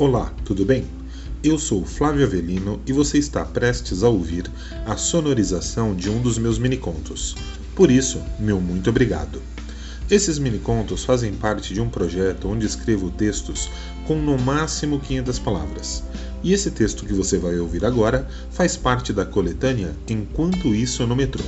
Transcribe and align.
Olá, 0.00 0.32
tudo 0.46 0.64
bem? 0.64 0.86
Eu 1.44 1.58
sou 1.58 1.84
Flávio 1.84 2.24
Avelino 2.24 2.80
e 2.86 2.92
você 2.92 3.18
está 3.18 3.44
prestes 3.44 4.02
a 4.02 4.08
ouvir 4.08 4.50
a 4.86 4.96
sonorização 4.96 5.94
de 5.94 6.08
um 6.08 6.22
dos 6.22 6.38
meus 6.38 6.58
minicontos. 6.58 7.36
Por 7.76 7.90
isso, 7.90 8.18
meu 8.38 8.62
muito 8.62 8.88
obrigado. 8.88 9.42
Esses 10.10 10.38
minicontos 10.38 11.04
fazem 11.04 11.34
parte 11.34 11.74
de 11.74 11.82
um 11.82 11.90
projeto 11.90 12.48
onde 12.48 12.64
escrevo 12.64 13.10
textos 13.10 13.68
com 14.06 14.14
no 14.14 14.38
máximo 14.38 14.98
500 14.98 15.38
palavras. 15.38 16.02
E 16.42 16.54
esse 16.54 16.70
texto 16.70 17.04
que 17.04 17.12
você 17.12 17.36
vai 17.36 17.58
ouvir 17.58 17.84
agora 17.84 18.26
faz 18.50 18.78
parte 18.78 19.12
da 19.12 19.26
coletânea 19.26 19.94
Enquanto 20.08 20.74
Isso 20.74 21.06
no 21.06 21.14
Metrô. 21.14 21.44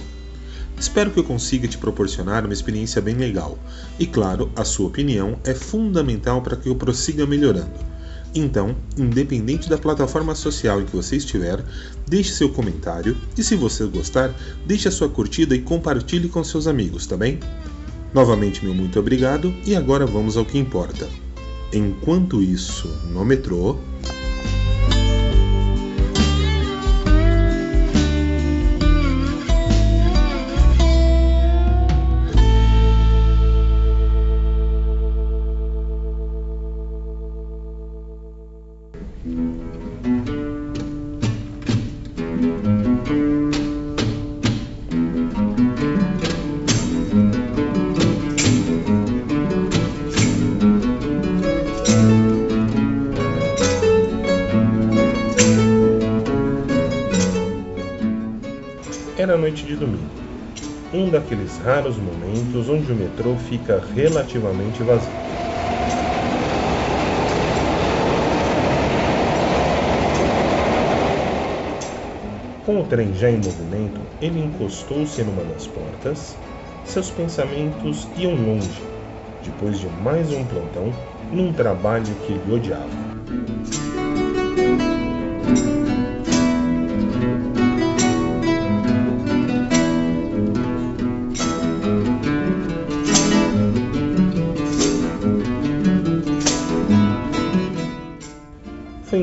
Espero 0.78 1.10
que 1.10 1.20
eu 1.20 1.24
consiga 1.24 1.66
te 1.66 1.78
proporcionar 1.78 2.44
uma 2.44 2.52
experiência 2.52 3.00
bem 3.00 3.14
legal. 3.14 3.58
E 3.98 4.06
claro, 4.06 4.52
a 4.54 4.62
sua 4.62 4.88
opinião 4.88 5.38
é 5.42 5.54
fundamental 5.54 6.42
para 6.42 6.56
que 6.58 6.68
eu 6.68 6.76
prossiga 6.76 7.24
melhorando. 7.24 7.91
Então, 8.34 8.74
independente 8.96 9.68
da 9.68 9.76
plataforma 9.76 10.34
social 10.34 10.80
em 10.80 10.86
que 10.86 10.96
você 10.96 11.16
estiver, 11.16 11.62
deixe 12.08 12.32
seu 12.32 12.48
comentário 12.48 13.16
e 13.36 13.42
se 13.42 13.56
você 13.56 13.84
gostar, 13.84 14.34
deixe 14.66 14.88
a 14.88 14.90
sua 14.90 15.08
curtida 15.08 15.54
e 15.54 15.60
compartilhe 15.60 16.28
com 16.28 16.42
seus 16.42 16.66
amigos, 16.66 17.06
tá 17.06 17.16
bem? 17.16 17.38
Novamente, 18.14 18.64
meu 18.64 18.74
muito 18.74 18.98
obrigado 18.98 19.52
e 19.66 19.76
agora 19.76 20.06
vamos 20.06 20.36
ao 20.36 20.44
que 20.44 20.58
importa. 20.58 21.08
Enquanto 21.72 22.42
isso, 22.42 22.88
no 23.10 23.24
metrô, 23.24 23.78
Era 59.22 59.36
noite 59.36 59.64
de 59.64 59.76
domingo, 59.76 60.10
um 60.92 61.08
daqueles 61.08 61.56
raros 61.58 61.96
momentos 61.96 62.68
onde 62.68 62.90
o 62.90 62.96
metrô 62.96 63.36
fica 63.36 63.80
relativamente 63.94 64.82
vazio. 64.82 65.12
Com 72.66 72.80
o 72.80 72.84
trem 72.88 73.14
já 73.14 73.30
em 73.30 73.36
movimento, 73.36 74.00
ele 74.20 74.40
encostou-se 74.40 75.22
numa 75.22 75.44
das 75.44 75.68
portas. 75.68 76.36
Seus 76.84 77.08
pensamentos 77.08 78.08
iam 78.16 78.34
longe, 78.34 78.82
depois 79.44 79.78
de 79.78 79.86
mais 80.02 80.32
um 80.32 80.44
plantão 80.44 80.92
num 81.30 81.52
trabalho 81.52 82.12
que 82.26 82.32
ele 82.32 82.52
odiava. 82.52 82.90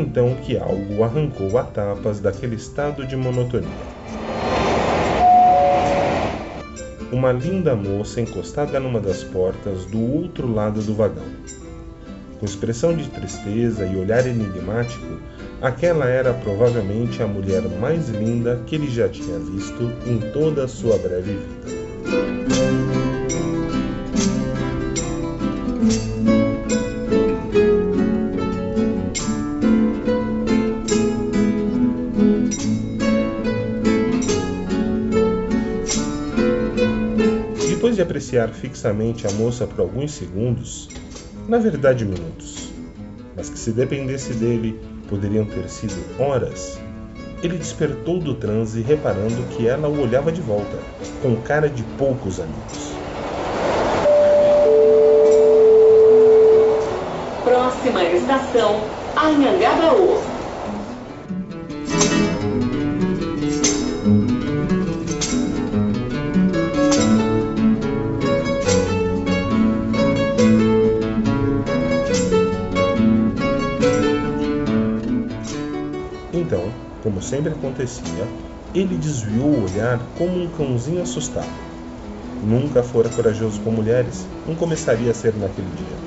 Então 0.10 0.36
que 0.44 0.58
algo 0.58 1.04
arrancou 1.04 1.56
a 1.60 1.64
tapas 1.64 2.20
daquele 2.20 2.56
estado 2.56 3.06
de 3.06 3.16
monotonia. 3.16 3.70
Uma 7.12 7.32
linda 7.32 7.76
moça 7.76 8.20
encostada 8.20 8.80
numa 8.80 9.00
das 9.00 9.24
portas 9.24 9.86
do 9.86 10.02
outro 10.16 10.52
lado 10.52 10.82
do 10.82 10.96
vagão. 10.96 11.26
Com 12.40 12.46
expressão 12.46 12.96
de 12.96 13.08
tristeza 13.10 13.86
e 13.86 13.96
olhar 13.98 14.26
enigmático, 14.26 15.20
aquela 15.62 16.06
era 16.06 16.34
provavelmente 16.34 17.22
a 17.22 17.28
mulher 17.28 17.62
mais 17.80 18.10
linda 18.10 18.60
que 18.66 18.76
ele 18.76 18.90
já 18.90 19.08
tinha 19.08 19.38
visto 19.38 19.92
em 20.08 20.20
toda 20.32 20.64
a 20.64 20.68
sua 20.68 20.98
breve 20.98 21.34
vida. 21.34 22.99
Apreciar 38.30 38.50
fixamente 38.50 39.26
a 39.26 39.32
moça 39.32 39.66
por 39.66 39.80
alguns 39.80 40.12
segundos, 40.12 40.88
na 41.48 41.58
verdade 41.58 42.06
minutos, 42.06 42.70
mas 43.36 43.50
que 43.50 43.58
se 43.58 43.72
dependesse 43.72 44.34
dele 44.34 44.80
poderiam 45.08 45.46
ter 45.46 45.68
sido 45.68 45.96
horas, 46.22 46.80
ele 47.42 47.58
despertou 47.58 48.20
do 48.20 48.36
transe 48.36 48.82
reparando 48.82 49.42
que 49.56 49.68
ela 49.68 49.88
o 49.88 50.02
olhava 50.02 50.32
de 50.32 50.42
volta, 50.42 50.78
com 51.24 51.36
cara 51.38 51.68
de 51.68 51.82
poucos 51.98 52.40
amigos. 52.40 53.00
Próxima 57.44 58.04
estação, 58.04 58.82
Anhangabaú. 59.16 60.29
Como 77.04 77.22
sempre 77.22 77.52
acontecia, 77.52 78.28
ele 78.74 78.96
desviou 78.98 79.48
o 79.48 79.64
olhar 79.64 80.00
como 80.18 80.44
um 80.44 80.50
cãozinho 80.50 81.02
assustado. 81.02 81.50
Nunca 82.44 82.84
fora 82.84 83.10
corajoso 83.10 83.60
com 83.62 83.72
mulheres, 83.72 84.26
não 84.48 84.56
começaria 84.56 85.12
a 85.12 85.14
ser 85.14 85.36
naquele 85.36 85.70
dia. 85.76 85.98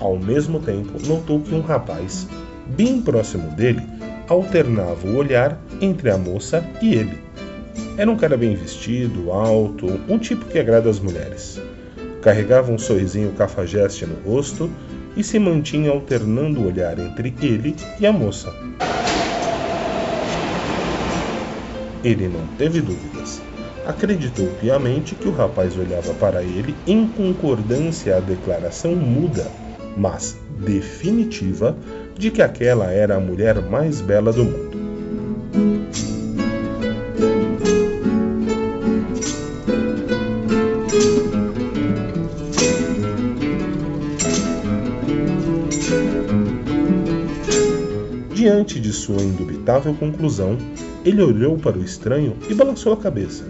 Ao 0.00 0.18
mesmo 0.18 0.60
tempo, 0.60 0.92
notou 1.06 1.40
que 1.40 1.54
um 1.54 1.60
rapaz, 1.60 2.26
bem 2.66 3.00
próximo 3.00 3.50
dele, 3.50 3.82
alternava 4.28 5.06
o 5.06 5.16
olhar 5.16 5.58
entre 5.80 6.10
a 6.10 6.18
moça 6.18 6.64
e 6.80 6.94
ele. 6.94 7.18
Era 7.96 8.10
um 8.10 8.16
cara 8.16 8.36
bem 8.36 8.54
vestido, 8.54 9.30
alto, 9.30 9.86
um 10.08 10.18
tipo 10.18 10.44
que 10.46 10.58
agrada 10.58 10.90
às 10.90 11.00
mulheres. 11.00 11.60
Carregava 12.20 12.72
um 12.72 12.78
sorrisinho 12.78 13.32
cafajeste 13.32 14.04
no 14.04 14.16
rosto 14.16 14.70
e 15.16 15.24
se 15.24 15.38
mantinha 15.38 15.90
alternando 15.90 16.60
o 16.60 16.66
olhar 16.66 16.98
entre 16.98 17.34
ele 17.40 17.74
e 17.98 18.06
a 18.06 18.12
moça. 18.12 18.52
Ele 22.06 22.28
não 22.28 22.46
teve 22.56 22.80
dúvidas. 22.80 23.42
Acreditou 23.84 24.46
piamente 24.60 25.16
que 25.16 25.26
o 25.26 25.32
rapaz 25.32 25.76
olhava 25.76 26.14
para 26.14 26.40
ele 26.40 26.76
em 26.86 27.04
concordância 27.08 28.16
à 28.16 28.20
declaração 28.20 28.94
muda, 28.94 29.50
mas 29.96 30.38
definitiva, 30.56 31.76
de 32.16 32.30
que 32.30 32.40
aquela 32.40 32.92
era 32.92 33.16
a 33.16 33.20
mulher 33.20 33.60
mais 33.60 34.00
bela 34.00 34.32
do 34.32 34.44
mundo. 34.44 34.76
Diante 48.32 48.78
de 48.78 48.92
sua 48.92 49.20
indubitável 49.20 49.92
conclusão, 49.92 50.56
ele 51.06 51.22
olhou 51.22 51.56
para 51.56 51.78
o 51.78 51.84
estranho 51.84 52.36
e 52.50 52.54
balançou 52.54 52.92
a 52.92 52.96
cabeça, 52.96 53.44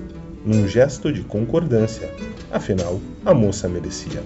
num 0.44 0.68
gesto 0.68 1.10
de 1.10 1.22
concordância. 1.22 2.12
Afinal, 2.52 3.00
a 3.24 3.32
moça 3.32 3.66
merecia. 3.66 4.22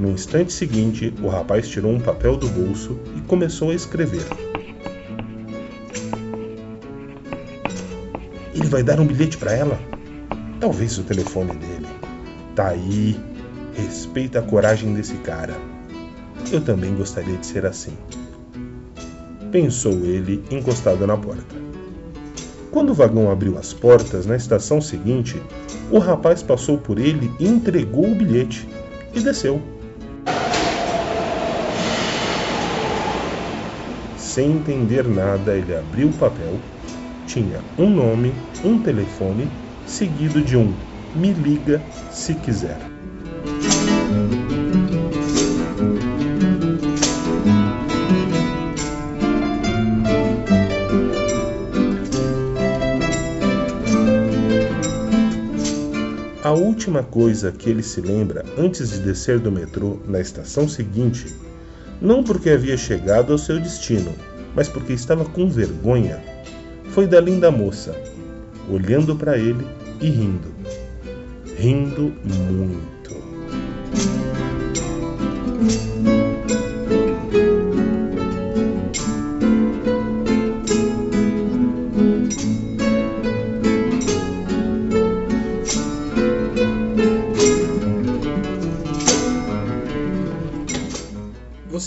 No 0.00 0.10
instante 0.10 0.52
seguinte, 0.52 1.14
o 1.22 1.28
rapaz 1.28 1.68
tirou 1.68 1.92
um 1.92 2.00
papel 2.00 2.36
do 2.36 2.48
bolso 2.48 2.98
e 3.16 3.20
começou 3.20 3.70
a 3.70 3.74
escrever. 3.74 4.24
Ele 8.52 8.66
vai 8.66 8.82
dar 8.82 8.98
um 8.98 9.06
bilhete 9.06 9.38
para 9.38 9.52
ela? 9.52 9.78
Talvez 10.58 10.98
o 10.98 11.04
telefone 11.04 11.52
dele. 11.52 11.86
Tá 12.56 12.70
aí. 12.70 13.16
Respeita 13.74 14.40
a 14.40 14.42
coragem 14.42 14.92
desse 14.92 15.14
cara. 15.18 15.56
Eu 16.50 16.60
também 16.60 16.96
gostaria 16.96 17.36
de 17.36 17.46
ser 17.46 17.64
assim. 17.64 17.96
Pensou 19.52 19.92
ele, 20.04 20.42
encostado 20.50 21.06
na 21.06 21.16
porta. 21.16 21.61
Quando 22.72 22.90
o 22.90 22.94
vagão 22.94 23.30
abriu 23.30 23.56
as 23.56 23.72
portas 23.72 24.26
na 24.26 24.34
estação 24.34 24.80
seguinte, 24.80 25.40
o 25.90 25.98
rapaz 25.98 26.42
passou 26.42 26.76
por 26.76 26.98
ele 26.98 27.30
e 27.38 27.46
entregou 27.46 28.10
o 28.10 28.14
bilhete 28.14 28.68
e 29.14 29.20
desceu. 29.20 29.62
sem 34.32 34.52
entender 34.52 35.06
nada, 35.06 35.54
ele 35.54 35.76
abriu 35.76 36.08
o 36.08 36.12
papel. 36.12 36.58
Tinha 37.26 37.60
um 37.76 37.90
nome, 37.90 38.32
um 38.64 38.82
telefone, 38.82 39.50
seguido 39.84 40.40
de 40.40 40.56
um 40.56 40.74
me 41.14 41.34
liga 41.34 41.82
se 42.10 42.34
quiser. 42.36 42.91
A 56.42 56.50
última 56.50 57.04
coisa 57.04 57.52
que 57.52 57.70
ele 57.70 57.84
se 57.84 58.00
lembra 58.00 58.44
antes 58.58 58.90
de 58.90 58.98
descer 58.98 59.38
do 59.38 59.52
metrô 59.52 59.98
na 60.08 60.20
estação 60.20 60.68
seguinte, 60.68 61.32
não 62.00 62.24
porque 62.24 62.50
havia 62.50 62.76
chegado 62.76 63.30
ao 63.30 63.38
seu 63.38 63.60
destino, 63.60 64.12
mas 64.52 64.68
porque 64.68 64.92
estava 64.92 65.24
com 65.24 65.48
vergonha, 65.48 66.20
foi 66.90 67.06
da 67.06 67.20
linda 67.20 67.48
moça, 67.48 67.94
olhando 68.68 69.14
para 69.14 69.38
ele 69.38 69.64
e 70.00 70.08
rindo. 70.08 70.52
Rindo 71.56 72.12
muito. 72.24 72.92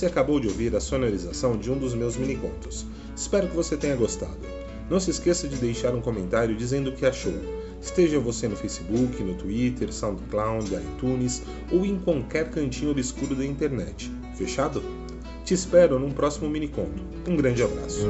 Você 0.06 0.12
acabou 0.12 0.40
de 0.40 0.48
ouvir 0.48 0.76
a 0.76 0.80
sonorização 0.80 1.58
de 1.58 1.72
um 1.72 1.80
dos 1.80 1.96
meus 1.96 2.16
minicontos. 2.16 2.86
Espero 3.16 3.48
que 3.48 3.56
você 3.56 3.76
tenha 3.76 3.96
gostado. 3.96 4.38
Não 4.88 5.00
se 5.00 5.10
esqueça 5.10 5.48
de 5.48 5.56
deixar 5.56 5.96
um 5.96 6.00
comentário 6.00 6.56
dizendo 6.56 6.92
o 6.92 6.94
que 6.94 7.08
achou. 7.08 7.34
Esteja 7.82 8.20
você 8.20 8.48
no 8.48 8.56
Facebook, 8.56 9.24
no 9.24 9.34
Twitter, 9.34 9.92
SoundCloud, 9.92 10.76
iTunes 10.76 11.42
ou 11.72 11.84
em 11.84 11.98
qualquer 11.98 12.52
cantinho 12.52 12.92
obscuro 12.92 13.34
da 13.34 13.44
internet. 13.44 14.12
Fechado? 14.36 14.84
Te 15.44 15.56
espero 15.56 15.98
num 15.98 16.12
próximo 16.12 16.48
miniconto. 16.48 17.02
Um 17.28 17.36
grande 17.36 17.64
abraço. 17.64 18.08